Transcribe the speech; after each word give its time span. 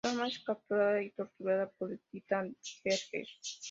Norma 0.03 0.27
es 0.29 0.39
capturada 0.43 1.03
y 1.03 1.11
torturada 1.11 1.69
por 1.77 1.91
el 1.91 1.99
Titán 2.09 2.57
Jerjes. 2.63 3.39